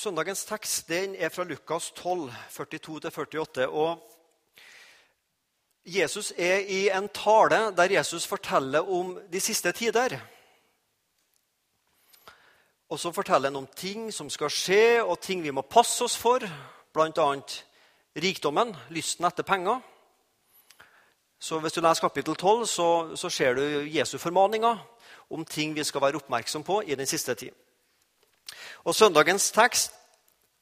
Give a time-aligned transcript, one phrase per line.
[0.00, 3.66] Søndagens tekst den er fra Lukas 12, 42-48.
[3.66, 3.98] og
[5.84, 10.16] Jesus er i en tale der Jesus forteller om de siste tider.
[12.88, 16.16] Og så forteller han om ting som skal skje, og ting vi må passe oss
[16.16, 16.48] for.
[16.94, 17.30] Bl.a.
[18.16, 19.80] rikdommen, lysten etter penger.
[21.40, 24.78] Så Hvis du leser kapittel 12, så, så ser du Jesu formaninger
[25.30, 27.52] om ting vi skal være oppmerksom på i den siste tid.
[28.84, 29.92] Og Søndagens tekst,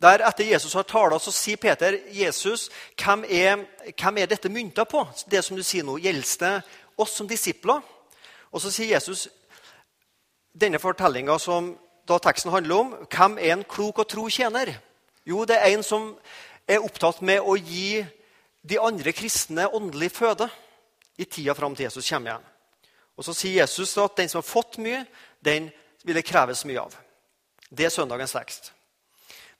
[0.03, 2.69] der etter Jesus har talt, så sier Peter Jesus,
[2.99, 3.65] hvem er,
[3.99, 5.03] hvem er dette mynta på?
[5.27, 6.53] Det som du sier nå, Gjelder det
[6.99, 7.83] oss som disipler?
[8.53, 9.27] Og så sier Jesus
[10.55, 11.75] denne fortellinga som
[12.09, 14.73] da teksten handler om, hvem er en klok og tro tjener?
[15.27, 16.15] Jo, det er en som
[16.69, 18.05] er opptatt med å gi
[18.69, 20.49] de andre kristne åndelig føde
[21.19, 22.47] i tida fram til Jesus kommer igjen.
[23.19, 25.05] Og Så sier Jesus at den som har fått mye,
[25.45, 25.71] den
[26.05, 26.95] vil det kreves mye av.
[27.71, 28.73] Det er søndagens tekst.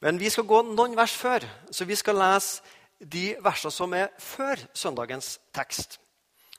[0.01, 2.63] Men vi skal gå noen vers før, så vi skal lese
[2.99, 5.99] de versene som er før søndagens tekst.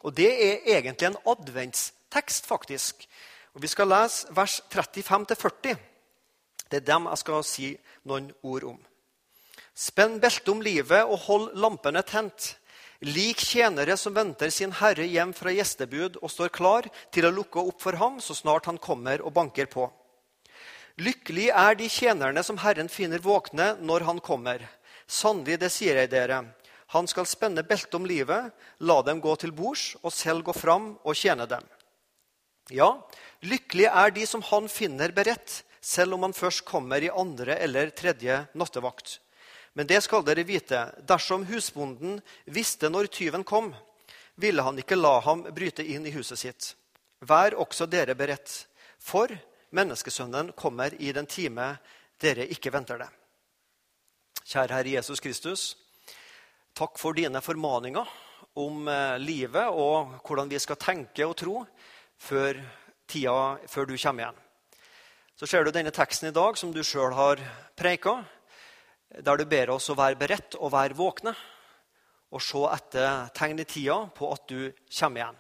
[0.04, 3.08] Og det er egentlig en adventstekst, faktisk.
[3.54, 5.76] Og Vi skal lese vers 35-40.
[6.70, 8.78] Det er dem jeg skal si noen ord om.
[9.74, 12.56] Spenn beltet om livet og hold lampene tent.
[13.02, 17.60] Lik tjenere som venter sin herre hjem fra gjestebud og står klar til å lukke
[17.60, 19.88] opp for ham så snart han kommer og banker på.
[21.00, 24.66] Lykkelig er de tjenerne som Herren finner våkne når han kommer.
[25.08, 26.42] Sannelig, det sier jeg dere.
[26.92, 28.50] Han skal spenne beltet om livet,
[28.84, 31.64] la dem gå til bords, og selv gå fram og tjene dem.
[32.74, 32.90] Ja,
[33.46, 37.94] lykkelig er de som han finner beredt, selv om han først kommer i andre eller
[37.96, 39.20] tredje nattevakt.
[39.74, 43.72] Men det skal dere vite, dersom husbonden visste når tyven kom,
[44.36, 46.74] ville han ikke la ham bryte inn i huset sitt.
[47.24, 48.66] Vær også dere beredt,
[49.00, 49.32] for
[49.70, 51.76] Menneskesønnen kommer i den time
[52.22, 53.10] dere ikke venter det.
[54.50, 55.64] Kjære Herre Jesus Kristus.
[56.74, 58.08] Takk for dine formaninger
[58.58, 61.62] om eh, livet og hvordan vi skal tenke og tro
[62.18, 62.58] før,
[63.08, 64.40] tida, før du kommer igjen.
[65.38, 67.40] Så ser du denne teksten i dag som du sjøl har
[67.78, 68.18] preika,
[69.10, 71.36] der du ber oss å være beredt og være våkne
[72.34, 75.40] og se etter tegn i tida på at du kommer igjen.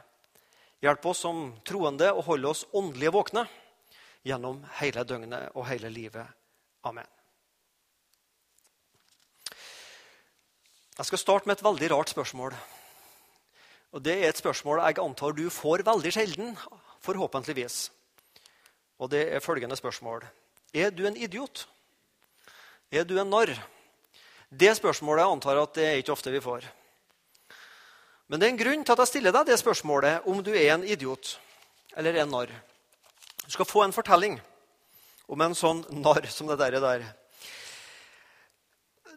[0.85, 3.43] Hjelp oss som troende å holde oss åndelige våkne
[4.25, 6.27] gjennom hele døgnet og hele livet.
[6.83, 7.07] Amen.
[10.99, 12.55] Jeg skal starte med et veldig rart spørsmål.
[13.91, 16.57] Og Det er et spørsmål jeg antar du får veldig sjelden,
[17.01, 17.91] forhåpentligvis.
[18.99, 20.25] Og det er følgende spørsmål.
[20.73, 21.67] Er du en idiot?
[22.91, 23.55] Er du en narr?
[24.49, 26.67] Det spørsmålet antar jeg at det er ikke ofte vi får.
[28.27, 30.73] Men det er en grunn til at jeg stiller deg det spørsmålet om du er
[30.73, 31.39] en idiot
[31.97, 32.51] eller en narr.
[33.49, 34.35] Du skal få en fortelling
[35.25, 36.75] om en sånn narr som det der.
[36.77, 37.05] der.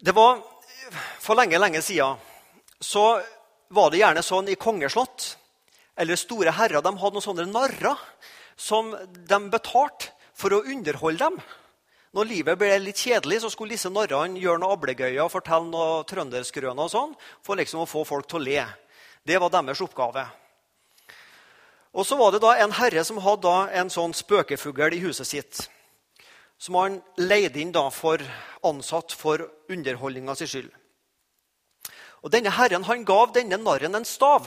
[0.01, 0.41] Det var
[1.21, 2.17] For lenge, lenge siden
[2.81, 3.21] så
[3.69, 5.37] var det gjerne sånn i kongeslott
[6.01, 8.01] eller store herrer de hadde noen sånne narrer
[8.57, 11.41] som de betalte for å underholde dem.
[12.17, 16.05] Når livet ble litt kjedelig, så skulle disse narrene gjøre noe ablegøyer og fortelle noe
[16.09, 18.65] trønderskrøner og sånn, for liksom å få folk til å le.
[19.29, 20.25] Det var deres oppgave.
[21.93, 25.65] Og så var det da en herre som hadde en sånn spøkefugl i huset sitt.
[26.57, 28.23] Som han leide inn da for
[28.65, 30.71] ansatt for underholdninga si skyld.
[32.23, 34.47] Og Denne herren han gav denne narren en stav.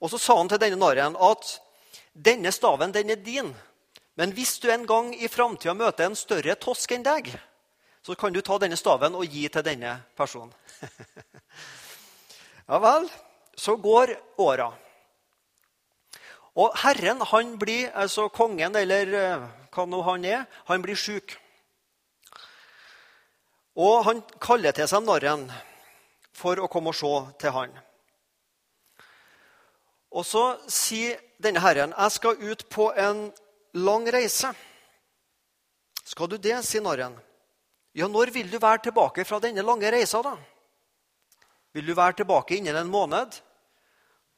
[0.00, 1.58] Og så sa han til denne narren at
[2.12, 3.50] denne staven den er din.
[4.14, 7.32] Men hvis du en gang i framtida møter en større tosk enn deg,
[8.02, 10.52] så kan du ta denne staven og gi til denne personen.
[12.70, 13.06] ja vel,
[13.56, 14.72] så går åra.
[16.58, 21.38] Og Herren han blir, altså kongen eller eh, hva nå han er, han blir sjuk.
[23.80, 25.46] Og han kaller til seg narren
[26.36, 27.72] for å komme og se til han.
[30.12, 33.32] Og så sier denne herren, 'Jeg skal ut på en
[33.72, 34.52] lang reise.'
[36.04, 37.16] 'Skal du det?' sier narren.
[37.94, 40.36] 'Ja, når vil du være tilbake fra denne lange reisa, da?'
[41.72, 43.40] 'Vil du være tilbake innen en måned?'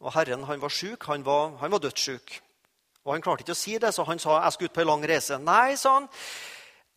[0.04, 1.06] Og Herren han var sjuk.
[1.08, 2.40] Han var, han var dødssjuk.
[3.04, 4.88] Og Han klarte ikke å si det, så han sa jeg skal ut på en
[4.88, 5.38] lang reise.
[5.40, 6.08] Nei, sa han.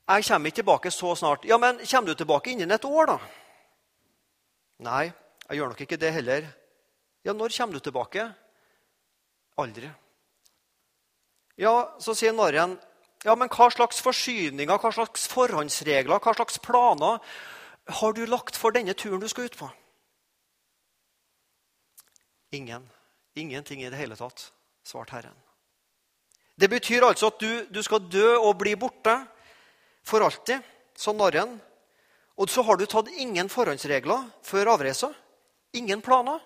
[0.07, 1.45] Jeg kommer ikke tilbake så snart.
[1.45, 3.17] Ja, men kommer du tilbake innen et år, da?
[4.87, 5.05] Nei,
[5.49, 6.47] jeg gjør nok ikke det heller.
[7.27, 8.27] Ja, når kommer du tilbake?
[9.59, 9.89] Aldri.
[11.59, 12.77] Ja, så sier narren,
[13.25, 17.19] ja, men hva slags forsyninger, hva slags forhåndsregler, hva slags planer
[17.99, 19.69] har du lagt for denne turen du skal ut på?
[22.51, 22.89] Ingen.
[23.33, 24.51] Ingenting i det hele tatt,
[24.83, 25.35] svarte Herren.
[26.57, 29.13] Det betyr altså at du, du skal dø og bli borte
[30.07, 30.63] for alltid.
[30.97, 31.59] sa narren.
[32.37, 35.11] Og så har du tatt ingen forhåndsregler før avreisa.
[35.73, 36.41] Ingen planer.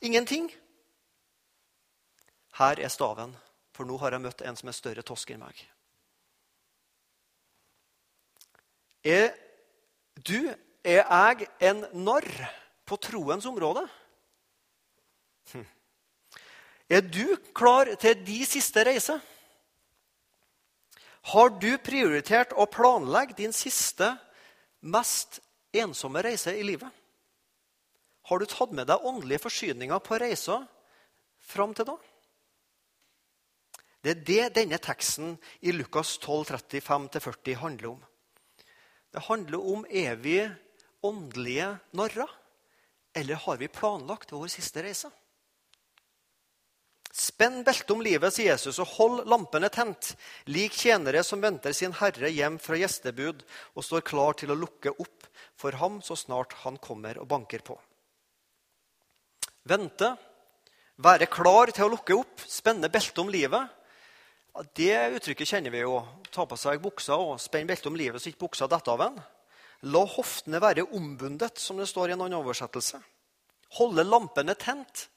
[0.00, 0.46] Ingenting.
[2.58, 3.34] Her er staven,
[3.74, 5.58] for nå har jeg møtt en som er større tosk enn meg.
[9.02, 9.30] Er
[10.14, 10.50] du,
[10.82, 12.28] er jeg en narr
[12.86, 13.86] på troens område?
[16.88, 19.18] Er du klar til de siste reise?
[21.28, 24.14] Har du prioritert å planlegge din siste,
[24.80, 25.42] mest
[25.76, 26.88] ensomme reise i livet?
[28.28, 30.62] Har du tatt med deg åndelige forsyninger på reisa
[31.50, 31.98] fram til da?
[34.04, 38.02] Det er det denne teksten i Lukas 12, 35-40 handler om.
[39.12, 40.38] Det handler om er vi
[41.04, 42.30] åndelige narrer,
[43.16, 45.10] eller har vi planlagt vår siste reise?
[47.18, 50.12] Spenn beltet om livet, sier Jesus, og hold lampene tent,
[50.46, 53.42] lik tjenere som venter sin herre hjem fra gjestebud
[53.74, 55.26] og står klar til å lukke opp
[55.58, 57.74] for ham så snart han kommer og banker på.
[59.68, 60.12] Vente,
[61.02, 63.66] være klar til å lukke opp, spenne beltet om livet.
[64.78, 65.98] Det uttrykket kjenner vi jo.
[66.30, 69.20] Ta på seg buksa og spenn beltet om livet så ikke buksa detter av en.
[69.90, 72.98] La hoftene være ombundet, som det står i en annen oversettelse.
[73.78, 75.08] Holde lampene tent.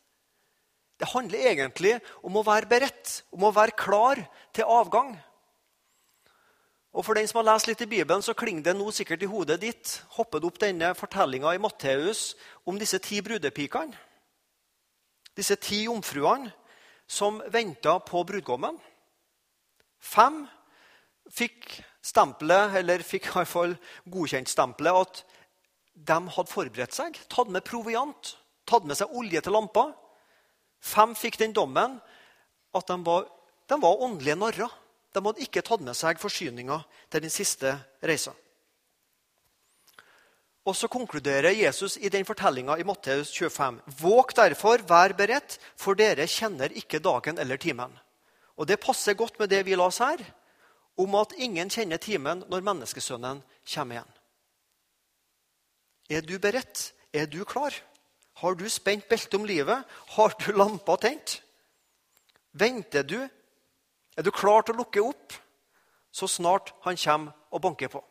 [1.01, 4.21] Det handler egentlig om å være beredt, om å være klar
[4.53, 5.15] til avgang.
[6.91, 9.29] Og For den som har lest litt i Bibelen, så klinger det nå sikkert i
[9.31, 12.35] hodet ditt hopper det opp denne fortellinga i Matteus
[12.67, 13.95] om disse ti brudepikene.
[15.33, 16.51] Disse ti jomfruene
[17.07, 18.75] som venta på brudgommen.
[19.97, 20.43] Fem
[21.31, 23.75] fikk stempelet, eller fikk i hvert fall
[24.11, 25.23] godkjent stempelet at
[25.95, 28.35] de hadde forberedt seg, tatt med proviant,
[28.67, 29.89] tatt med seg olje til lampa.
[30.81, 31.99] Fem fikk den dommen
[32.73, 33.27] at de var,
[33.69, 34.77] de var åndelige narrer.
[35.11, 38.33] De hadde ikke tatt med seg forsyninger til den siste reisa.
[40.61, 45.97] Og så konkluderer Jesus i den fortellinga i Matteus 25.: Våg derfor, vær beredt, for
[45.97, 47.97] dere kjenner ikke dagen eller timen.
[48.57, 50.21] Og Det passer godt med det vi la oss her,
[50.97, 53.41] om at ingen kjenner timen når menneskesønnen
[53.73, 54.11] kommer igjen.
[56.11, 56.91] Er du beredt?
[57.13, 57.73] Er du klar?
[58.41, 59.83] Har du spent beltet om livet?
[60.15, 61.41] Har du lampa tent?
[62.51, 63.19] Venter du?
[64.17, 65.35] Er du klar til å lukke opp
[66.11, 68.01] så snart han kommer og banker på?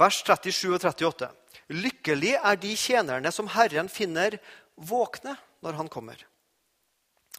[0.00, 1.30] Vers 37 og 38.
[1.74, 4.36] Lykkelig er de tjenerne som Herren finner
[4.74, 6.18] våkne når han kommer.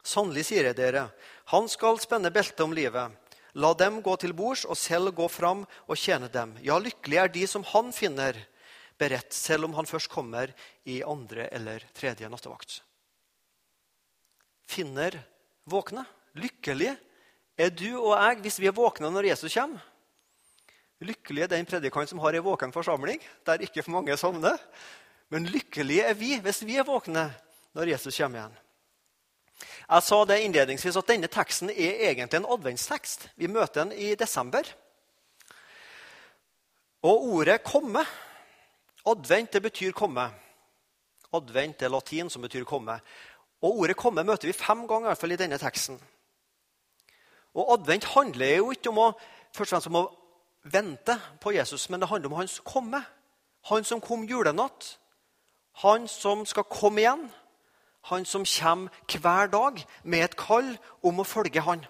[0.02, 1.06] Sannelig sier jeg dere,
[1.52, 3.12] han skal spenne beltet om livet.
[3.54, 6.56] La dem gå til bords og selv gå fram og tjene dem.
[6.64, 8.36] Ja, lykkelig er de som han finner
[8.98, 10.52] beredt, selv om han først kommer
[10.84, 12.80] i andre eller tredje nattevakt.
[14.68, 15.18] Finner
[15.68, 16.04] våkne.
[16.38, 16.94] Lykkelig
[17.60, 19.82] er du og jeg hvis vi er våkne når Jesus kommer.
[21.02, 24.60] Lykkelig er den predikant som har ei våken forsamling, der ikke for mange sovner.
[25.34, 27.26] Men lykkelige er vi hvis vi er våkne
[27.74, 28.60] når Jesus kommer igjen.
[29.62, 33.28] Jeg sa det innledningsvis at denne teksten er egentlig en adventstekst.
[33.38, 34.62] Vi møter den i desember.
[37.02, 38.06] Og ordet 'komme'
[39.06, 40.30] Advent det betyr komme.
[41.32, 43.00] Advent er latin, som betyr komme.
[43.62, 46.00] Og Ordet 'komme' møter vi fem ganger i, hvert fall i denne teksten.
[47.54, 49.12] Og Advent handler jo ikke om å,
[49.52, 50.18] først og fremst om å
[50.64, 53.04] vente på Jesus, men det handler om hans komme.
[53.68, 54.98] Han som kom julenatt.
[55.72, 57.30] Han som skal komme igjen.
[58.10, 61.86] Han som kommer hver dag med et kall om å følge han.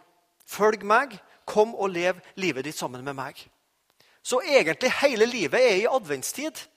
[0.46, 3.48] Følg meg, kom og lev livet ditt sammen med meg.
[4.22, 6.68] Så egentlig hele livet er i adventstid.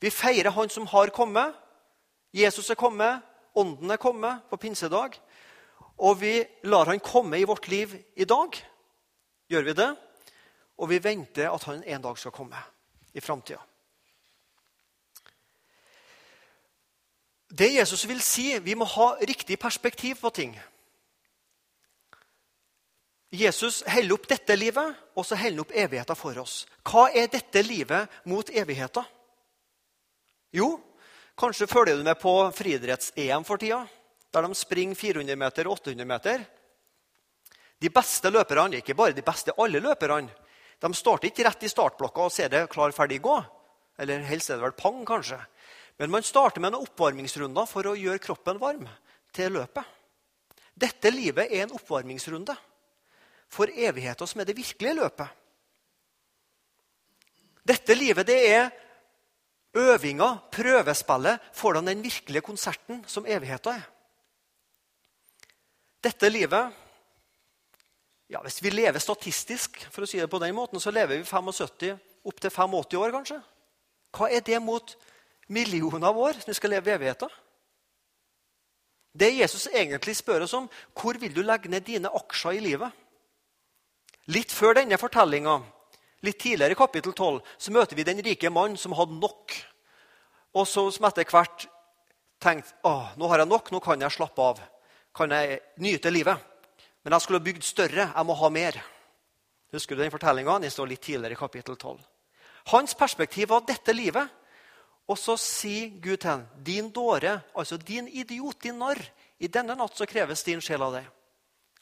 [0.00, 1.54] Vi feirer Han som har kommet.
[2.32, 3.22] Jesus er kommet,
[3.56, 5.16] Ånden er kommet på pinsedag.
[5.98, 8.52] Og vi lar Han komme i vårt liv i dag.
[9.48, 9.96] Gjør vi det?
[10.76, 12.60] Og vi venter at Han en dag skal komme
[13.14, 13.62] i framtida.
[17.48, 20.56] Det Jesus vil si, vi må ha riktig perspektiv på ting.
[23.32, 26.66] Jesus heller opp dette livet, og så heller han opp evigheten for oss.
[26.84, 29.06] Hva er dette livet mot evigheten?
[30.56, 30.70] Jo,
[31.36, 33.82] kanskje følger du med på friidretts-EM for tida,
[34.32, 36.44] der de springer 400 meter og 800 meter.
[37.76, 40.32] De beste løperne, ikke bare de beste, alle løperne,
[40.80, 43.36] de starter ikke rett i startblokka og ser det klar, ferdig, gå.
[44.00, 45.38] Eller helst er det vel pang, kanskje.
[46.00, 48.84] Men man starter med noen oppvarmingsrunder for å gjøre kroppen varm
[49.36, 49.84] til løpet.
[50.76, 52.56] Dette livet er en oppvarmingsrunde
[53.48, 55.28] for evigheten som er det virkelige løpet.
[57.66, 58.68] Dette livet det er
[59.76, 63.86] øvinga, prøvespillet, foran den virkelige konserten som evigheta er.
[66.04, 66.82] Dette livet
[68.30, 71.22] ja, Hvis vi lever statistisk, for å si det på den måten, så lever vi
[71.22, 71.92] 75
[72.26, 73.38] opp til 85 år, kanskje.
[74.10, 74.96] Hva er det mot
[75.46, 77.30] millioner av år som vi skal leve i evigheten?
[79.16, 82.90] Det Jesus egentlig spør oss om, hvor vil du legge ned dine aksjer i livet?
[84.34, 85.60] Litt før denne fortellinga,
[86.24, 89.54] litt tidligere i kapittel 12, så møter vi den rike mannen som hadde nok.
[90.56, 91.66] Og så, som etter hvert
[92.42, 94.60] tenkte at nå har jeg nok, nå kan jeg slappe av.
[95.16, 96.40] Kan jeg nyte livet.
[97.04, 98.10] Men jeg skulle bygd større.
[98.10, 98.80] Jeg må ha mer.
[99.72, 100.58] Husker du den fortellinga?
[100.62, 102.00] Den står litt tidligere i kapittel 12.
[102.72, 104.32] Hans perspektiv var dette livet.
[105.06, 108.98] Og så sier Gud til ham, 'Din dåre, altså din idiot, din narr,
[109.38, 111.06] i denne natt så kreves din sjel av deg.'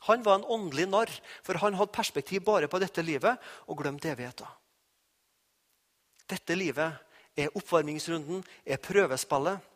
[0.08, 1.12] Han var en åndelig narr,
[1.44, 4.48] for han hadde perspektiv bare på dette livet og glemte evigheten.
[6.28, 7.00] Dette livet
[7.36, 9.70] er oppvarmingsrunden, er prøvespillet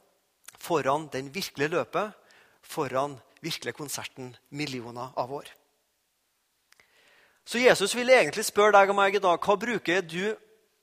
[0.59, 2.13] foran den virkelige løpet,
[2.63, 5.49] foran virkelige konserten millioner av år.
[7.49, 10.35] Så Jesus vil egentlig spørre deg og meg i dag hva bruker du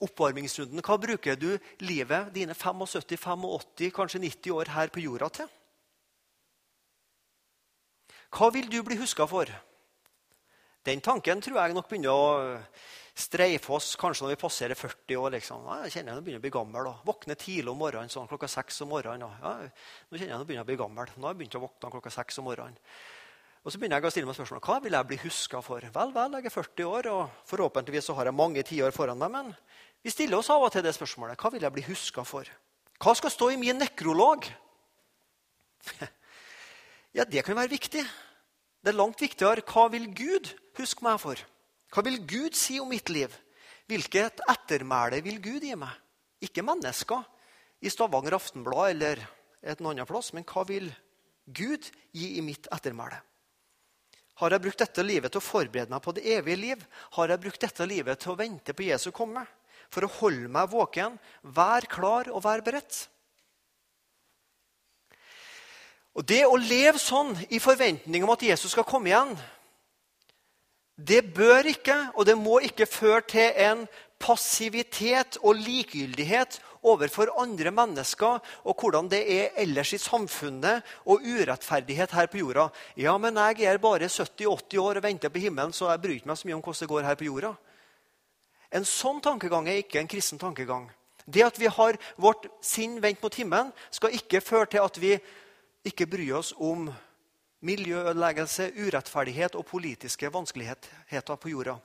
[0.02, 1.52] oppvarmingsrunden, hva bruker du
[1.86, 5.52] livet, dine 75, 85, kanskje 90 år her på jorda til?
[8.36, 9.50] Hva vil du bli huska for?
[10.86, 12.58] Den tanken tror jeg nok begynner å
[13.16, 15.32] streife oss kanskje når vi passerer 40 år.
[15.38, 15.64] liksom.
[15.66, 16.90] Ja, jeg kjenner jeg begynner å bli gammel.
[16.90, 16.96] Da.
[17.08, 19.24] Våkne tidlig om morgenen sånn klokka seks om morgenen.
[19.40, 21.14] Ja, nå kjenner jeg jeg begynner å bli gammel.
[21.16, 22.76] Nå har jeg begynt å våkne klokka seks om morgenen.
[23.66, 25.88] Og så begynner jeg å stille meg spørsmål, Hva vil jeg bli huska for?
[25.96, 29.32] Vel, vel, jeg er 40 år, og forhåpentligvis så har jeg mange tiår foran meg.
[29.32, 29.56] Men
[30.04, 31.40] vi stiller oss av og til det spørsmålet.
[31.40, 32.52] Hva vil jeg bli huska for?
[33.02, 34.46] Hva skal stå i min nekrolog?
[37.16, 38.02] Ja, det kan være viktig.
[38.84, 41.40] Det er langt viktigere hva vil Gud huske meg for?
[41.96, 43.32] Hva vil Gud si om mitt liv?
[43.88, 45.94] Hvilket ettermæle vil Gud gi meg?
[46.44, 47.24] Ikke mennesker
[47.80, 49.24] i Stavanger Aftenblad eller
[49.64, 50.90] et annet plass, men hva vil
[51.48, 53.22] Gud gi i mitt ettermæle?
[54.42, 56.86] Har jeg brukt dette livet til å forberede meg på det evige liv?
[57.16, 59.46] Har jeg brukt dette livet til å vente på Jesu komme?
[59.88, 61.16] For å holde meg våken,
[61.48, 63.06] være klar og være beredt?
[66.16, 69.36] Og Det å leve sånn i forventning om at Jesus skal komme igjen,
[70.96, 73.82] det bør ikke og det må ikke føre til en
[74.22, 76.56] passivitet og likegyldighet
[76.86, 82.70] overfor andre mennesker og hvordan det er ellers i samfunnet og urettferdighet her på jorda.
[82.96, 86.40] Ja, men jeg er bare 70-80 år og venter på himmelen, så jeg bryr meg
[86.40, 87.56] så mye om hvordan det går her på jorda.
[88.72, 90.88] En sånn tankegang er ikke en kristen tankegang.
[91.26, 95.18] Det at vi har vårt sinn vendt mot himmelen, skal ikke føre til at vi
[95.86, 96.90] ikke bry oss om
[97.66, 101.78] miljøødeleggelse, urettferdighet og politiske vanskeligheter på jorda.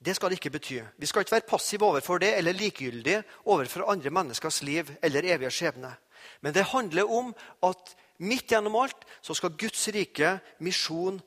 [0.00, 0.78] Det skal det ikke bety.
[0.96, 5.50] Vi skal ikke være passive overfor det eller likegyldige overfor andre menneskers liv eller evige
[5.50, 5.92] skjebne.
[6.40, 11.20] Men det handler om at midt gjennom alt så skal Guds rike, misjon,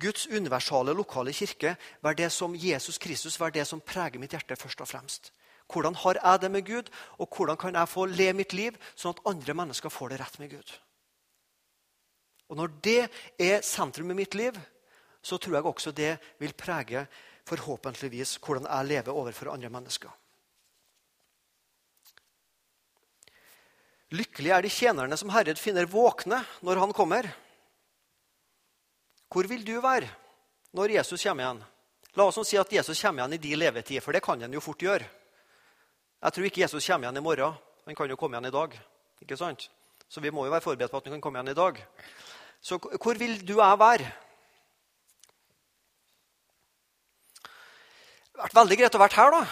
[0.00, 4.56] Guds universale, lokale kirke være det som Jesus Kristus være det som preger mitt hjerte
[4.56, 5.32] først og fremst.
[5.68, 9.16] Hvordan har jeg det med Gud, og hvordan kan jeg få le mitt liv sånn
[9.16, 10.70] at andre mennesker får det rett med Gud?
[12.48, 13.02] Og Når det
[13.36, 14.56] er sentrum i mitt liv,
[15.20, 17.04] så tror jeg også det vil prege
[17.48, 20.08] forhåpentligvis hvordan jeg lever overfor andre mennesker.
[24.16, 27.28] Lykkelige er de tjenerne som Herred finner våkne når han kommer.
[29.28, 30.08] Hvor vil du være
[30.72, 31.60] når Jesus kommer igjen?
[32.16, 34.64] La oss si at Jesus kommer igjen i din levetid, for det kan han jo
[34.64, 35.04] fort gjøre.
[36.18, 37.58] Jeg tror ikke Jesus kommer igjen i morgen.
[37.86, 38.74] Han kan jo komme igjen i dag.
[39.22, 39.68] ikke sant?
[40.08, 41.78] Så vi må jo være forberedt på at han kan komme igjen i dag.
[42.60, 44.10] Så hvor vil du og jeg være?
[47.38, 49.30] Det har vært veldig greit å være her.
[49.36, 49.42] da.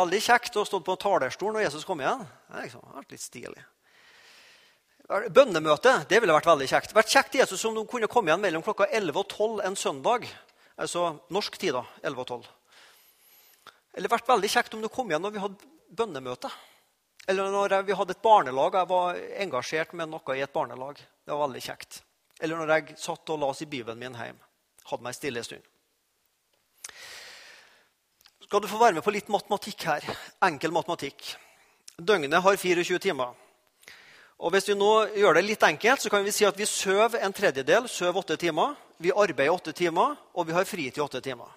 [0.00, 2.28] Veldig kjekt å stå på talerstolen når Jesus kommer igjen.
[2.28, 3.64] Det har liksom vært litt stilig.
[5.10, 6.92] Bønnemøte det ville vært veldig kjekt.
[6.92, 9.76] Det vært kjekt Jesus om de kunne komme igjen mellom klokka 11 og 12 en
[9.80, 10.28] søndag.
[10.76, 11.86] Altså norsk tid, da.
[12.04, 12.59] 11 og 12.
[13.94, 16.50] Eller vært veldig kjekt om du kom igjen når vi hadde bønnemøte.
[17.28, 18.74] Eller når vi hadde et barnelag.
[18.74, 20.96] og Jeg var engasjert med noe i et barnelag.
[20.98, 22.00] Det var veldig kjekt.
[22.40, 24.46] Eller når jeg satt og las i Bibelen min hjemme.
[24.90, 25.66] Hadde meg stille en stund.
[28.46, 30.06] Skal du få være med på litt matematikk her.
[30.42, 31.34] Enkel matematikk.
[32.00, 33.36] Døgnet har 24 timer.
[34.40, 37.20] Og Hvis vi nå gjør det litt enkelt, så kan vi si at vi sover
[37.20, 38.72] en tredjedel, sover åtte timer.
[38.96, 41.52] Vi arbeider åtte timer, og vi har fritid åtte timer.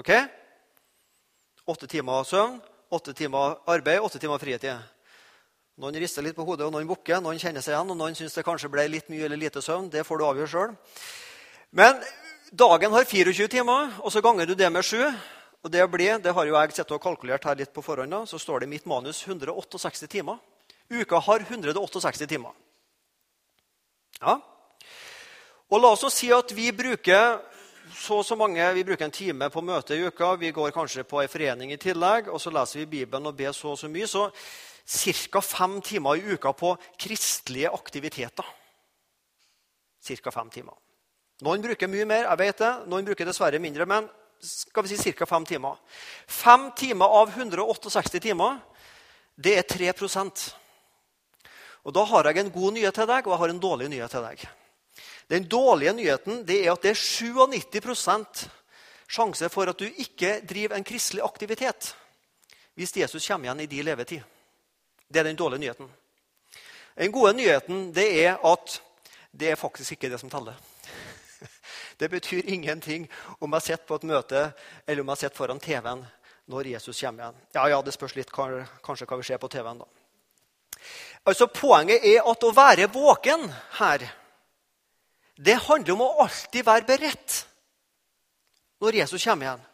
[0.00, 0.08] Ok?
[1.66, 2.56] Åtte timer søvn,
[2.90, 4.80] åtte timer arbeid, åtte timer fritid.
[5.78, 7.20] Noen rister litt på hodet, og noen bukker.
[7.22, 9.86] Noen kjenner seg igjen, og noen syns det kanskje ble litt mye eller lite søvn.
[9.92, 10.74] Det får du avgjøre sjøl.
[11.70, 12.02] Men
[12.50, 14.98] dagen har 24 timer, og så ganger du det med 7.
[15.62, 18.24] Og det blir, det har jo jeg sett og kalkulert her litt på forhånd, da,
[18.26, 20.42] så står det i mitt manus 168 timer.
[20.90, 22.50] Uka har 168 timer.
[24.18, 24.40] Ja.
[25.70, 27.38] Og la oss si at vi bruker
[27.94, 30.34] så og så mange, vi bruker en time på møte i uka.
[30.40, 33.52] Vi går kanskje på ei forening i tillegg, og så leser vi Bibelen og ber
[33.52, 34.08] så og så mye.
[34.08, 34.30] Så
[35.30, 35.40] ca.
[35.40, 38.46] fem timer i uka på kristelige aktiviteter.
[40.02, 40.74] Cirka fem timer.
[41.42, 42.72] Noen bruker mye mer, jeg vet det.
[42.86, 43.86] Noen bruker dessverre mindre.
[43.86, 44.08] Men
[44.42, 45.26] skal vi si ca.
[45.26, 45.78] fem timer.
[46.26, 48.58] Fem timer av 168 timer,
[49.36, 50.50] det er 3%
[51.84, 54.10] Og Da har jeg en god nyhet til deg, og jeg har en dårlig nyhet
[54.10, 54.44] til deg.
[55.30, 58.46] Den dårlige nyheten det er at det er 97%
[59.08, 61.94] sjanse for at du ikke driver en kristelig aktivitet
[62.74, 64.22] hvis Jesus kommer igjen i din levetid.
[65.12, 65.90] Det er den dårlige nyheten.
[66.96, 68.78] Den gode nyheten det er at
[69.32, 70.54] det er faktisk ikke det som teller.
[72.00, 73.08] Det betyr ingenting
[73.40, 74.52] om jeg sitter på et møte
[74.86, 76.06] eller om jeg sitter foran TV-en
[76.46, 77.42] når Jesus kommer igjen.
[77.54, 79.78] Ja, ja, Det spørs litt kanskje hva vi ser på TV-en.
[79.78, 79.84] da.
[81.24, 83.46] Altså, Poenget er at å være våken
[83.78, 84.08] her,
[85.42, 87.38] det handler om å alltid være beredt
[88.82, 89.64] når Jesus kommer igjen.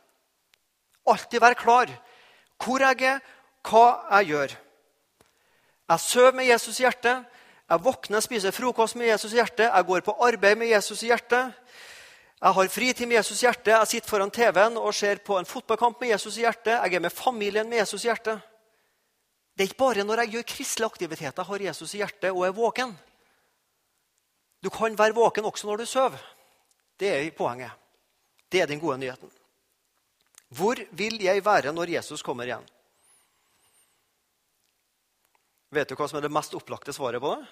[1.09, 1.93] Alltid være klar.
[2.61, 3.21] Hvor jeg er,
[3.69, 3.85] hva
[4.19, 4.55] jeg gjør.
[5.89, 7.25] Jeg sover med Jesus i hjertet.
[7.69, 9.69] Jeg våkner og spiser frokost med Jesus i hjertet.
[9.69, 11.53] Jeg går på arbeid med Jesus i hjertet.
[12.39, 13.75] Jeg har fritid med Jesus i hjertet.
[13.75, 16.77] Jeg sitter foran TV-en og ser på en fotballkamp med Jesus i hjertet.
[16.77, 18.41] Jeg er med familien med Jesus i hjertet.
[19.53, 22.57] Det er ikke bare når jeg gjør kristelige aktiviteter, har Jesus i hjertet og er
[22.57, 22.93] våken.
[24.61, 26.23] Du kan være våken også når du sover.
[26.99, 27.71] Det er poenget.
[28.51, 29.31] Det er den gode nyheten.
[30.49, 32.65] Hvor vil jeg være når Jesus kommer igjen?
[35.71, 37.49] Vet du hva som er det mest opplagte svaret på det?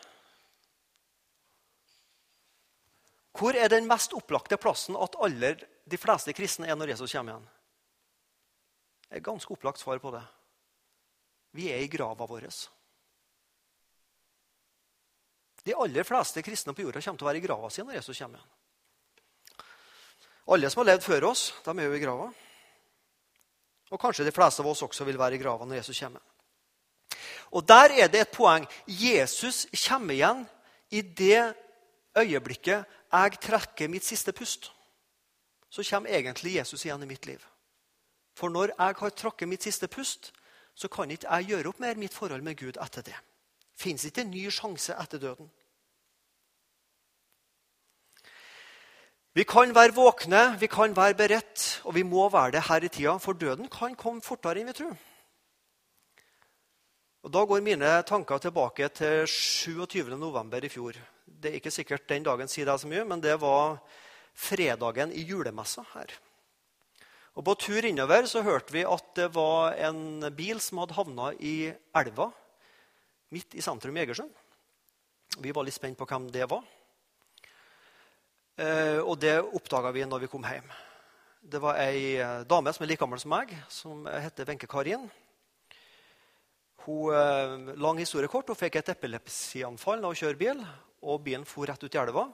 [3.36, 7.34] Hvor er den mest opplagte plassen at aller de fleste kristne er når Jesus kommer
[7.34, 7.50] igjen?
[9.06, 10.24] Det er et ganske opplagt svar på det.
[11.54, 12.48] Vi er i grava vår.
[15.66, 18.20] De aller fleste kristne på jorda kommer til å være i grava si når Jesus
[18.22, 18.52] kommer igjen.
[20.54, 22.28] Alle som har levd før oss, de er jo i grava.
[23.90, 26.22] Og kanskje de fleste av oss også vil være i grava når Jesus kommer.
[27.50, 28.66] Og Der er det et poeng.
[28.86, 30.46] Jesus kommer igjen
[30.90, 31.54] i det
[32.18, 34.72] øyeblikket jeg trekker mitt siste pust.
[35.70, 37.42] Så kommer egentlig Jesus igjen i mitt liv.
[38.36, 40.32] For når jeg har tråkket mitt siste pust,
[40.74, 43.16] så kan ikke jeg gjøre opp mer mitt forhold med Gud etter det.
[43.76, 45.50] Fins ikke en ny sjanse etter døden.
[49.36, 52.88] Vi kan være våkne, vi kan være beredt, og vi må være det her i
[52.88, 53.18] tida.
[53.20, 54.94] For døden kan komme fortere enn vi tror.
[57.26, 60.64] Og Da går mine tanker tilbake til 27.11.
[60.64, 60.96] i fjor.
[61.26, 63.76] Det er ikke sikkert den dagen sier deg så mye, men det var
[64.32, 66.16] fredagen i julemessa her.
[67.36, 71.34] Og På tur innover så hørte vi at det var en bil som hadde havna
[71.36, 72.30] i elva
[73.28, 74.32] midt i sentrum i Egersund.
[75.44, 76.64] Vi var litt spent på hvem det var.
[78.56, 80.68] Eh, og det oppdaga vi når vi kom hjem.
[81.44, 85.04] Det var ei eh, dame som er like gammel som meg, som heter Wenche Karin.
[86.86, 90.64] Hun, eh, lang historie kort, hun fikk et epilepsianfall av å kjøre bil.
[91.06, 92.30] og Bilen for rett ut i elva.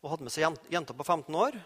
[0.00, 1.58] Hun hadde med seg jenta på 15 år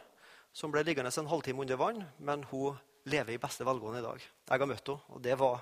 [0.56, 2.06] som ble liggende en halvtime under vann.
[2.18, 4.24] Men hun lever i beste velgående i dag.
[4.48, 5.60] Jeg har møtt henne, og det var,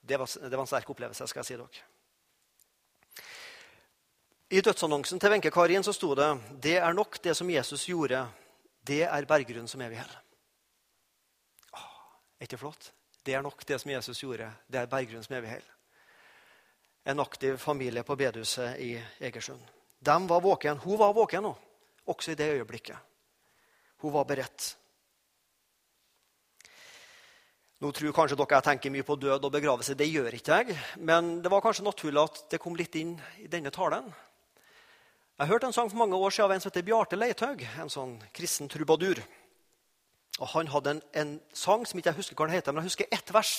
[0.00, 1.28] det var, det var en sterk opplevelse.
[1.28, 1.91] skal jeg si dere.
[4.52, 6.26] I dødsannonsen til Wenche Karin så sto det
[6.60, 8.26] det er nok det som Jesus gjorde.
[8.84, 10.10] Det er berggrunnen som er vi hel.
[12.36, 12.90] Er ikke flott?
[13.24, 14.50] Det er nok det som Jesus gjorde.
[14.68, 15.62] Det er berggrunnen som er vi hel.
[17.08, 18.90] En aktiv familie på bedehuset i
[19.24, 19.62] Egersund.
[19.98, 20.82] De var våken.
[20.84, 21.54] Hun var våken nå,
[22.04, 22.98] også i det øyeblikket.
[24.04, 24.66] Hun var beredt.
[27.80, 29.96] Nå tror kanskje dere jeg tenker mye på død og begravelse.
[29.96, 30.76] Det gjør ikke jeg.
[30.98, 34.12] Men det var kanskje naturlig at det kom litt inn i denne talen.
[35.40, 37.90] Jeg hørte en sang for mange år siden av en som heter Bjarte Leithaug, en
[37.90, 39.18] sånn kristen trubadur.
[40.38, 42.92] Og Han hadde en, en sang som ikke jeg husker hva den heter, men jeg
[42.92, 43.54] husker ett vers.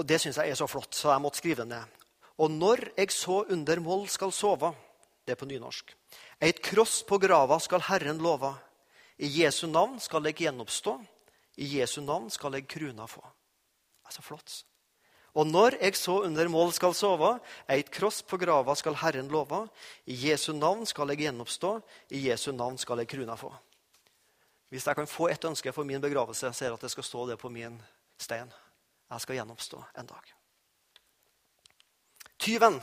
[0.00, 2.00] Og Det syns jeg er så flott, så jeg måtte skrive den ned.
[2.40, 4.72] Og når jeg så under moll skal sove
[5.22, 5.92] Det er på nynorsk.
[6.42, 8.56] Eit kross på grava skal Herren lova.
[9.22, 10.96] I Jesu navn skal jeg gjenoppstå.
[11.62, 13.22] I Jesu navn skal jeg kruna få.
[13.22, 14.64] Det er så flott.
[15.32, 17.38] Og når jeg så under mål skal sove,
[17.70, 19.64] eit kross på grava skal Herren love.
[20.04, 21.78] I Jesu navn skal jeg gjenoppstå,
[22.12, 23.52] i Jesu navn skal jeg kruna få.
[24.72, 27.04] Hvis jeg kan få ett ønske for min begravelse, så er det at det skal
[27.04, 27.80] stå det på min
[28.20, 28.52] stein.
[29.12, 30.34] Jeg skal gjenoppstå en dag.
[32.40, 32.78] Tyven.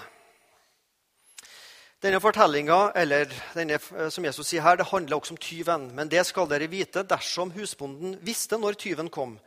[1.99, 3.79] Denne fortellinga denne,
[4.13, 5.89] som Jesus sier her, det handler også om tyven.
[5.97, 7.03] Men det skal dere vite.
[7.03, 9.39] Dersom husbonden visste når tyven kom,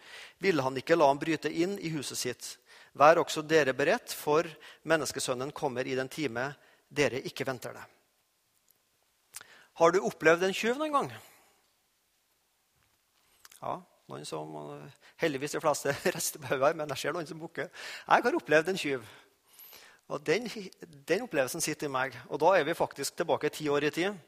[0.42, 2.50] ville han ikke la ham bryte inn i huset sitt.
[2.98, 4.46] Vær også dere beredt, for
[4.88, 6.50] menneskesønnen kommer i den time
[6.92, 7.84] dere ikke venter det.
[9.80, 11.12] Har du opplevd en tjuv noen gang?
[13.62, 13.78] Ja,
[14.10, 14.52] noen som,
[15.22, 17.70] Heldigvis de fleste rester på men jeg ser noen som bukker.
[17.70, 19.06] Jeg har opplevd en tjuv.
[20.12, 20.50] Og den,
[21.08, 22.16] den, opplevelsen sitter i meg.
[22.28, 24.18] Og da er vi faktisk tilbake ti år i tid.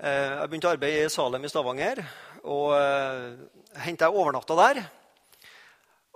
[0.00, 2.00] Eh, jeg begynte å arbeide i Salem i Stavanger.
[2.44, 4.82] og eh, jeg overnatta der.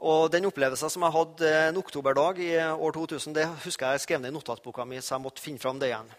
[0.04, 4.20] Og den opplevelsen som jeg hadde en oktoberdag i år 2000, det husker jeg skrev
[4.20, 6.10] ned i notatboka mi, så jeg måtte finne fram det igjen.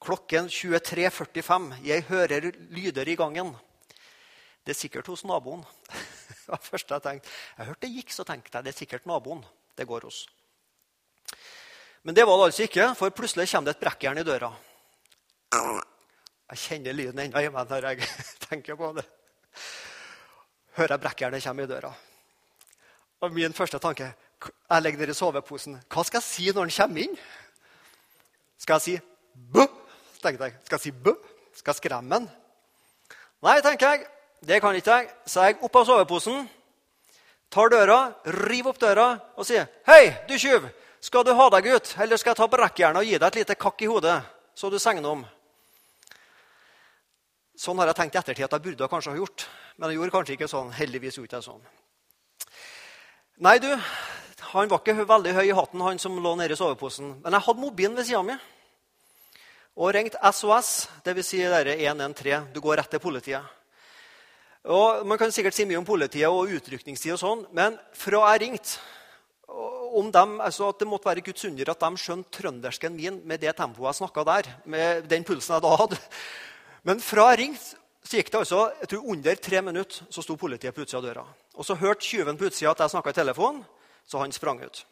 [0.00, 1.66] Klokken 23.45.
[1.84, 3.50] Jeg hører lyder i gangen.
[4.64, 5.60] Det er sikkert hos naboen.
[6.28, 7.34] det var det første Jeg tenkte.
[7.58, 9.44] Jeg hørte det gikk, så tenkte jeg det er sikkert naboen
[9.76, 10.22] det går hos.
[12.04, 14.50] Men det var det altså ikke, for plutselig kommer det et brekkjern i døra.
[15.52, 18.08] Jeg kjenner lyden ennå i meg når jeg
[18.48, 19.04] tenker på det.
[20.80, 21.92] Hører jeg brekkjernet komme i døra.
[23.24, 24.10] Og min første tanke
[24.44, 25.78] jeg legger ned i soveposen.
[25.88, 27.14] Hva skal jeg si når han kommer inn?
[28.60, 28.96] Skal jeg si
[29.54, 29.64] bø?
[30.20, 30.56] tenkte jeg.
[30.64, 31.14] Skal jeg si bø?
[31.56, 32.26] Skal jeg skremme han?
[33.44, 34.04] Nei, tenker jeg.
[34.44, 35.08] Det kan ikke jeg.
[35.28, 36.44] Så jeg opp av soveposen,
[37.52, 37.98] tar døra,
[38.44, 39.06] river opp døra
[39.36, 40.68] og sier, 'Hei, du tjuv!
[41.00, 43.54] Skal du ha deg ut, eller skal jeg ta brekkjernet og gi deg et lite
[43.54, 44.22] kakk i hodet,
[44.54, 45.24] så du segner om?'
[47.56, 49.46] Sånn har jeg tenkt i ettertid at jeg burde kanskje ha gjort.
[49.76, 50.72] Men jeg gjorde kanskje ikke sånn.
[50.72, 51.62] Heldigvis gjorde jeg sånn.
[53.42, 53.66] Nei, du,
[54.52, 57.16] han var ikke veldig høy i hatten, han som lå nede i soveposen.
[57.24, 58.36] Men jeg hadde mobilen ved sida mi
[59.74, 60.68] og ringte SOS,
[61.02, 61.26] dvs.
[61.26, 62.52] Si 113.
[62.54, 63.42] Du går rett til politiet.
[64.70, 68.44] Og Man kan sikkert si mye om politiet og utrykningstid, og sånn, men fra jeg
[68.44, 68.78] ringte
[69.98, 73.40] om dem, altså at Det måtte være Guds under at de skjønte trøndersken min med
[73.40, 74.54] det tempoet jeg snakka der.
[74.64, 75.98] med den pulsen jeg da hadde.
[76.84, 80.36] Men fra jeg ringte, så gikk det altså, jeg tror under tre minutter så sto
[80.36, 81.26] politiet på utsida av døra.
[81.54, 83.64] Og Så hørte tyven på utsida at jeg snakka i telefonen,
[84.06, 84.84] så han sprang ut.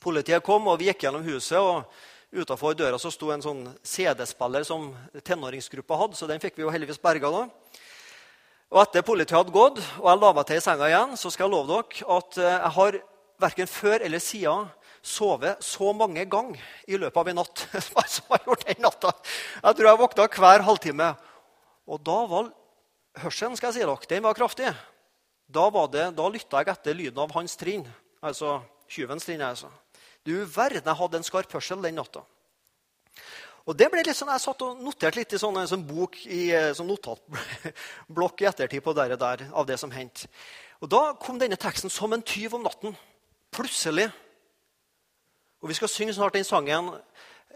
[0.00, 1.58] Politiet kom, og vi gikk gjennom huset.
[1.58, 1.84] og
[2.32, 4.90] Utafor døra så sto en sånn CD-spiller som
[5.24, 6.16] tenåringsgruppa hadde.
[6.16, 7.44] så den fikk vi jo heldigvis berga da.
[8.74, 11.46] Og Etter politiet hadde gått, og jeg la meg til i senga igjen, så skal
[11.46, 12.98] jeg love dere at eh, jeg har
[13.46, 14.66] verken før eller siden
[15.06, 16.58] sovet så mange ganger
[16.90, 19.14] i løpet av en natt som jeg har gjort den natta.
[19.62, 21.08] Jeg tror jeg våkna hver halvtime.
[21.86, 22.50] Og da var
[23.22, 24.74] hørselen skal jeg si dere, den var kraftig.
[25.46, 27.86] Da, det, da lytta jeg etter lyden av hans trinn.
[28.20, 28.58] Altså
[28.90, 29.44] tyvens trinn.
[29.46, 29.70] Altså.
[30.26, 32.24] Du verden, jeg hadde en skarp hørsel den natta.
[33.66, 36.20] Og det ble litt sånn, Jeg satt og noterte litt i sånn, en sånn bok
[36.26, 40.30] i sånn notatblokk i ettertid på der, der, av det som hendte.
[40.82, 42.94] Og Da kom denne teksten som en tyv om natten.
[43.50, 44.06] Plutselig.
[45.62, 46.92] Og Vi skal synge snart den sangen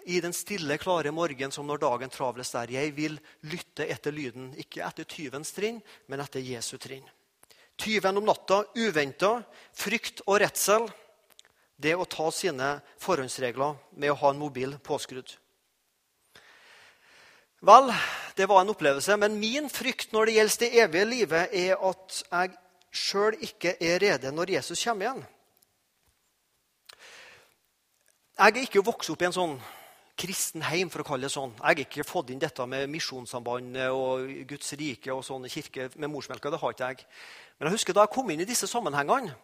[0.06, 2.72] i den stille, klare morgen som når dagen travles der.
[2.74, 7.06] Jeg vil lytte etter lyden, ikke etter tyvens trinn, men etter Jesu trinn.
[7.80, 9.38] Tyven om natta, uventa,
[9.72, 10.88] frykt og redsel.
[11.80, 15.32] Det å ta sine forhåndsregler med å ha en mobil påskrudd.
[17.64, 17.88] Vel,
[18.36, 22.20] det var en opplevelse, men min frykt når det gjelder det evige livet, er at
[22.20, 22.54] jeg
[22.90, 25.26] sjøl ikke er rede når Jesus kommer igjen.
[28.40, 29.58] Jeg er ikke vokst opp i en sånn
[30.20, 31.52] kristen heim, for å kalle det sånn.
[31.56, 36.12] Jeg har ikke fått inn dette med Misjonssambandet og Guds rike og sånne kirke med
[36.12, 36.50] morsmelka.
[36.50, 37.06] det har ikke jeg.
[37.58, 39.34] Men jeg husker da jeg kom inn i disse sammenhengene,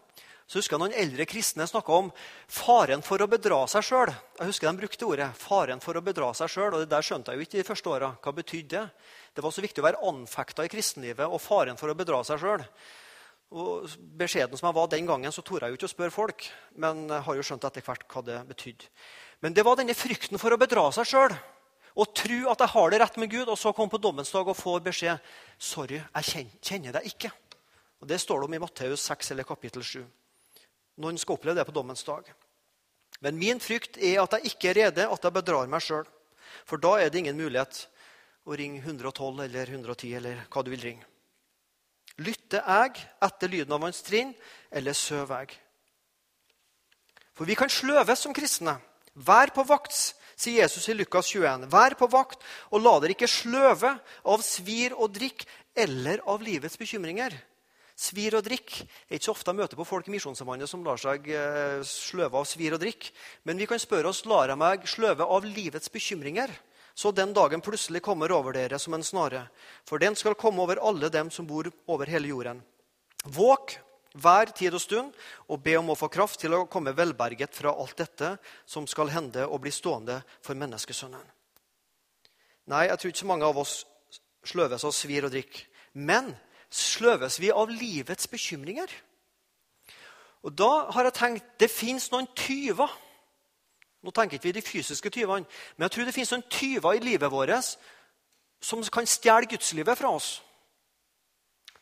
[0.47, 2.11] så husker jeg noen eldre kristne snakka om
[2.47, 4.13] faren for å bedra seg sjøl.
[4.39, 6.73] Jeg husker de brukte ordet 'faren for å bedra seg sjøl'.
[6.73, 8.15] Og det der skjønte jeg jo ikke de første åra.
[8.23, 8.89] Hva betydde det?
[9.35, 12.39] Det var så viktig å være anfekta i kristenlivet og faren for å bedra seg
[12.39, 12.63] sjøl.
[13.51, 16.47] Og Beskjeden som jeg var den gangen, så torde jeg jo ikke å spørre folk.
[16.75, 18.87] Men jeg har jo skjønt etter hvert hva det betydde.
[19.41, 21.35] Men det var denne frykten for å bedra seg sjøl
[21.97, 24.45] og tro at jeg har det rett med Gud, og så komme på dommens dag
[24.45, 25.17] og få beskjed
[25.57, 27.31] sorry, jeg kjenner deg ikke.
[28.01, 30.03] Og Det står det om i Matteus 6 eller kapittel 7.
[31.01, 32.29] Noen skal oppleve det på dommens dag.
[33.25, 36.05] Men min frykt er at jeg ikke er rede, at jeg bedrar meg sjøl.
[36.69, 37.87] For da er det ingen mulighet
[38.45, 41.07] å ringe 112 eller 110 eller hva du vil ringe.
[42.21, 44.33] Lytter jeg etter lyden av hans trinn,
[44.73, 45.57] eller søver jeg?
[47.37, 48.77] For vi kan sløves som kristne.
[49.17, 49.95] Vær på vakt,
[50.37, 51.65] sier Jesus i Lukas 21.
[51.73, 56.77] Vær på vakt, og la dere ikke sløve av svir og drikk eller av livets
[56.77, 57.33] bekymringer.
[57.97, 61.01] Svir og drikk er ikke så ofte jeg møter på folk i Misjonssambandet som lar
[61.01, 63.09] seg eh, sløve av svir og drikk.
[63.49, 66.53] Men vi kan spørre oss lar jeg meg sløve av livets bekymringer,
[66.93, 69.47] så den dagen plutselig kommer over dere som en snare.
[69.89, 72.61] For den skal komme over alle dem som bor over hele jorden.
[73.25, 73.79] Våk
[74.13, 75.13] hver tid og stund
[75.47, 79.11] og be om å få kraft til å komme velberget fra alt dette som skal
[79.13, 81.25] hende og bli stående for menneskesønnen.
[82.67, 83.75] Nei, jeg tror ikke så mange av oss
[84.47, 85.61] sløves av svir og drikk.
[85.93, 86.33] Men
[86.69, 88.91] sløves vi av livets bekymringer?
[90.43, 92.91] Og Da har jeg tenkt det fins noen tyver.
[94.03, 97.03] Nå tenker ikke vi de fysiske tyvene, men jeg tror det fins noen tyver i
[97.03, 97.77] livet vårt
[98.61, 100.43] som kan stjele gudslivet fra oss.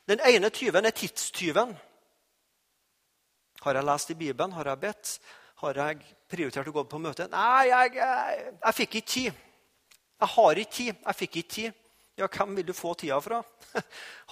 [0.08, 1.76] Den ene tyven er tidstyven.
[3.66, 4.52] Har jeg lest i Bibelen?
[4.54, 5.12] Har jeg bedt?
[5.64, 7.26] Har jeg prioritert å gå på møte?
[7.32, 9.40] Nei, jeg, jeg, jeg fikk ikke tid.
[10.22, 11.00] Jeg har ikke tid.
[11.00, 11.82] Jeg fikk ikke tid.
[12.16, 13.42] Ja, hvem vil du få tida fra?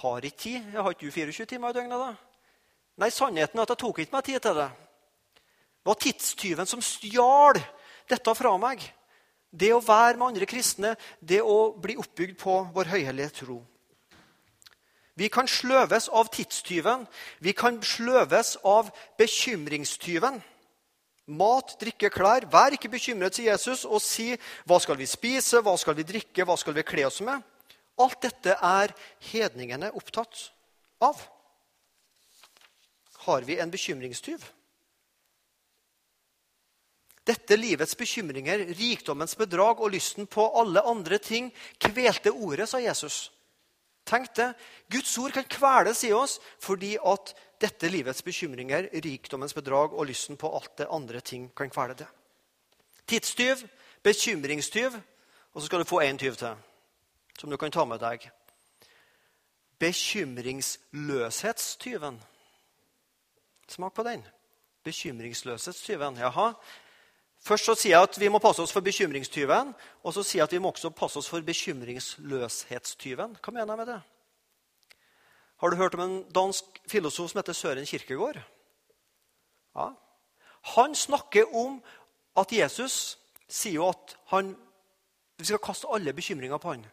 [0.04, 0.60] har ikke tid.
[0.70, 2.54] Jeg har ikke du 24 timer i døgnet, da?
[3.02, 4.68] Nei, sannheten er at jeg tok ikke meg tid til det.
[5.34, 7.58] Det var tidstyven som stjal
[8.08, 8.86] dette fra meg.
[9.50, 13.58] Det å være med andre kristne, det å bli oppbygd på vår høyhellige tro.
[15.14, 17.06] Vi kan sløves av tidstyven.
[17.38, 20.40] Vi kan sløves av bekymringstyven.
[21.26, 22.48] Mat, drikke, klær.
[22.50, 24.32] Vær ikke bekymret, sier Jesus, og si
[24.68, 27.40] hva skal vi spise, hva skal vi drikke, hva skal vi kle oss med?
[28.02, 28.92] Alt dette er
[29.30, 30.48] hedningene opptatt
[31.04, 31.22] av.
[33.24, 34.42] Har vi en bekymringstyv?
[37.24, 41.48] Dette livets bekymringer, rikdommens bedrag og lysten på alle andre ting
[41.80, 43.30] kvelte ordet, sa Jesus.
[44.06, 44.52] Tenk det.
[44.92, 50.36] Guds ord kan kveles i oss fordi at dette livets bekymringer, rikdommens bedrag og lysten
[50.36, 52.06] på alt det andre ting kan kvele det.
[53.06, 53.56] Tidstyv,
[54.02, 55.00] bekymringstyv,
[55.52, 56.56] og så skal du få én tyv til
[57.38, 58.30] som du kan ta med deg.
[59.78, 62.22] Bekymringsløshetstyven.
[63.68, 64.26] Smak på den.
[64.84, 66.16] Bekymringsløshetstyven.
[66.16, 66.52] Jaha.
[67.44, 70.48] Først så sier jeg at vi må passe oss for bekymringstyven, og så sier jeg
[70.48, 73.36] at vi må også passe oss for bekymringsløshetstyven.
[73.36, 74.00] Hva mener jeg med det?
[75.60, 78.40] Har du hørt om en dansk filosof som heter Søren Kirkegård?
[79.76, 79.90] Ja.
[80.74, 81.82] Han snakker om
[82.36, 84.56] at Jesus sier jo at han,
[85.36, 86.86] vi skal kaste alle bekymringer på han.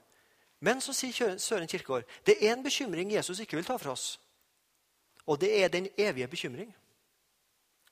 [0.59, 4.19] Men så sier Søren Kirkegård det er en bekymring Jesus ikke vil ta fra oss.
[5.25, 6.75] Og det er den evige bekymring.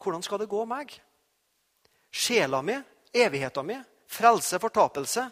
[0.03, 0.99] Hvordan skal det gå meg?
[2.11, 2.75] Sjela mi,
[3.13, 5.29] evigheta mi, frelse, fortapelse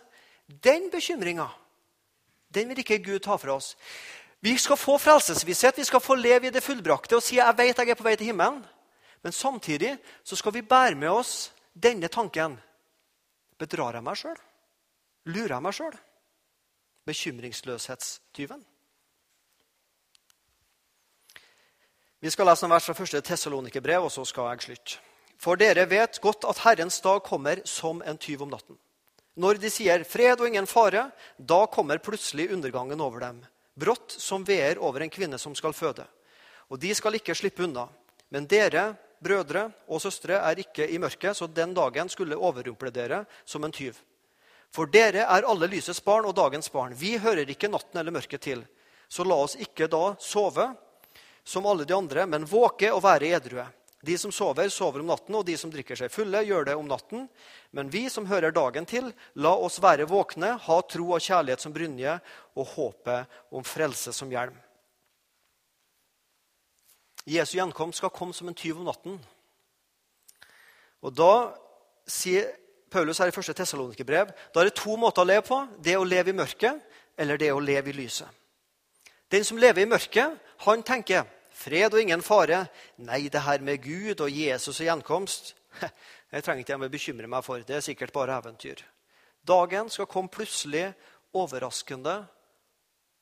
[0.48, 1.50] Den bekymringa
[2.48, 3.76] den vil ikke Gud ta fra oss.
[4.40, 7.78] Vi skal få frelsesvisshet, vi skal få leve i det fullbrakte og si jeg vet
[7.78, 8.62] jeg er på vei til himmelen.
[9.24, 12.58] Men samtidig så skal vi bære med oss denne tanken.
[13.58, 14.38] Bedrar jeg meg sjøl?
[15.26, 15.98] Lurer jeg meg sjøl?
[17.08, 18.64] Bekymringsløshetstyven.
[22.20, 25.07] Vi skal lese en vers fra første Tessalonikerbrev, og så skal jeg slutte.
[25.38, 28.78] For dere vet godt at Herrens dag kommer som en tyv om natten.
[29.38, 33.46] Når de sier 'fred og ingen fare', da kommer plutselig undergangen over dem.
[33.78, 36.08] Brått som veer over en kvinne som skal føde.
[36.70, 37.88] Og de skal ikke slippe unna.
[38.30, 43.26] Men dere, brødre og søstre, er ikke i mørket, så den dagen skulle overrumple dere
[43.46, 43.94] som en tyv.
[44.74, 46.96] For dere er alle lysets barn og dagens barn.
[46.98, 48.66] Vi hører ikke natten eller mørket til.
[49.08, 50.74] Så la oss ikke da sove
[51.44, 53.68] som alle de andre, men våke og være edrue.
[54.06, 56.86] De som sover, sover om natten, og de som drikker seg fulle, gjør det om
[56.88, 57.26] natten.
[57.74, 59.10] Men vi som hører dagen til,
[59.42, 62.20] la oss være våkne, ha tro og kjærlighet som brynje
[62.56, 64.56] og håpet om frelse som hjelm.
[67.28, 69.18] Jesu gjenkomst skal komme som en tyv om natten.
[71.04, 71.54] Og Da
[72.08, 72.54] sier
[72.90, 75.58] Paulus her i første Tessalonikerbrev da er det to måter å leve på.
[75.84, 76.80] Det å leve i mørket
[77.18, 78.30] eller det å leve i lyset.
[79.28, 81.26] Den som lever i mørket, han tenker
[81.58, 82.66] Fred og ingen fare.
[83.02, 85.56] Nei, det her med Gud og Jesus og gjenkomst
[86.32, 87.62] jeg trenger ikke jeg bekymre meg for.
[87.66, 88.82] Det er sikkert bare eventyr.
[89.48, 90.92] Dagen skal komme plutselig,
[91.34, 92.26] overraskende,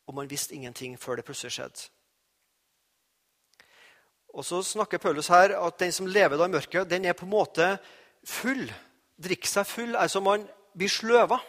[0.08, 1.88] og man visste ingenting før det plutselig skjedde.
[4.36, 7.26] Og så snakker Paulus her at den som lever da i mørket, den er på
[7.26, 7.78] en måte
[8.28, 8.67] full.
[9.24, 9.95] Drikker seg full.
[9.95, 10.43] Altså man
[10.76, 11.39] blir sløva.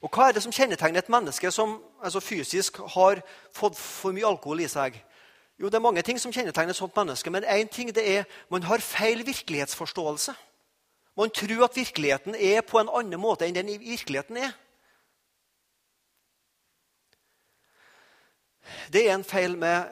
[0.00, 3.20] Og Hva er det som kjennetegner et menneske som altså fysisk har
[3.52, 4.96] fått for mye alkohol i seg?
[5.58, 8.24] Jo, det er mange ting som kjennetegner et sånt menneske, men én ting det er
[8.50, 10.34] man har feil virkelighetsforståelse.
[11.16, 14.50] Man tror at virkeligheten er på en annen måte enn den virkeligheten er.
[18.92, 19.86] Det er en feil med,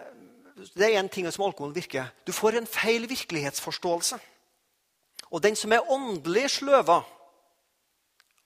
[0.75, 2.11] det er en ting som alkohol virker.
[2.27, 4.19] Du får en feil virkelighetsforståelse.
[5.31, 7.03] Og den som er åndelig sløva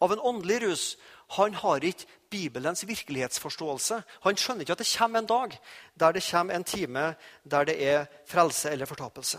[0.01, 0.85] av en åndelig rus,
[1.29, 4.03] han har ikke Bibelens virkelighetsforståelse.
[4.23, 5.59] Han skjønner ikke at det kommer en dag
[5.99, 9.39] der det kommer en time der det er frelse eller fortapelse.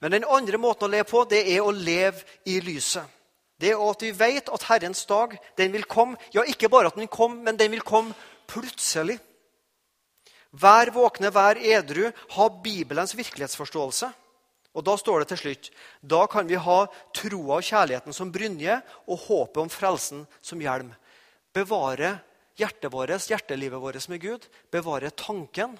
[0.00, 3.04] Men den andre måten å leve på, det er å leve i lyset.
[3.56, 6.18] Det er at vi vet at Herrens dag den vil komme.
[6.34, 8.12] Ja, ikke bare at den kom, men den vil komme
[8.46, 9.16] plutselig.
[10.52, 14.10] Vær våkne, vær edru, ha Bibelens virkelighetsforståelse.
[14.76, 15.70] Og Da står det til slutt
[16.04, 16.78] da kan vi ha
[17.16, 18.76] troa og kjærligheten som brynje
[19.08, 20.92] og håpet om frelsen som hjelm.
[21.56, 22.18] Bevare
[22.60, 24.46] hjertet vårt, hjertelivet vårt med Gud.
[24.70, 25.78] Bevare tanken.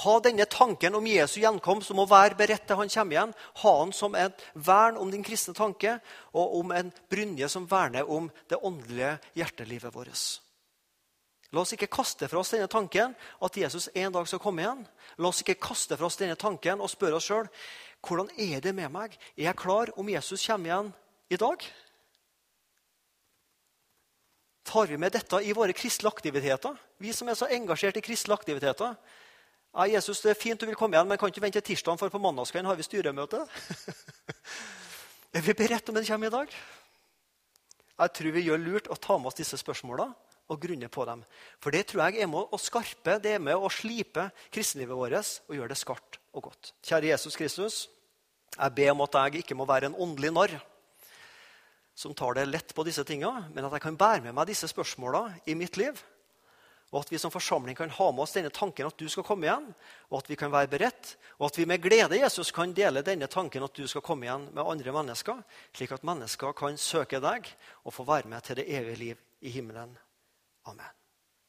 [0.00, 3.34] Ha denne tanken om Jesu gjenkomst, om å være beredt til han kommer igjen.
[3.62, 5.98] Ha han som et vern om din kristne tanke,
[6.32, 10.40] og om en brynje som verner om det åndelige hjertelivet vårt.
[11.50, 14.84] La oss ikke kaste fra oss denne tanken at Jesus en dag skal komme igjen.
[15.18, 17.48] La oss ikke kaste fra oss denne tanken og spørre oss sjøl
[18.06, 19.16] hvordan er det med meg.
[19.36, 20.92] Er jeg klar om Jesus kommer igjen
[21.28, 21.66] i dag?
[24.70, 26.78] Tar vi med dette i våre kristelige aktiviteter?
[27.02, 28.94] Vi som er så engasjert i kristelige aktiviteter.
[29.74, 31.98] Ja, 'Jesus, det er fint du vil komme igjen, men kan ikke vente til tirsdag,
[31.98, 33.46] for på mandagskvelden har vi styremøte.'
[35.36, 36.56] er vi beredt om den kommer i dag?
[38.00, 40.08] Jeg tror vi gjør lurt å ta med oss disse spørsmåla
[40.50, 41.22] og grunne på dem.
[41.62, 45.32] For det tror jeg er med å skarpe, det er med å slipe kristenlivet vårt
[45.48, 46.72] og gjøre det skarpt og godt.
[46.86, 47.80] Kjære Jesus Kristus,
[48.56, 50.58] jeg ber om at jeg ikke må være en åndelig narr
[52.00, 54.68] som tar det lett på disse tinga, men at jeg kan bære med meg disse
[54.70, 55.98] spørsmåla i mitt liv.
[56.90, 59.46] Og at vi som forsamling kan ha med oss denne tanken at du skal komme
[59.46, 59.68] igjen,
[60.10, 63.28] og at vi kan være beredt, og at vi med glede Jesus kan dele denne
[63.30, 65.44] tanken at du skal komme igjen med andre mennesker,
[65.76, 67.46] slik at mennesker kan søke deg
[67.84, 69.94] og få være med til det evige liv i himmelen.
[70.70, 70.99] Amen.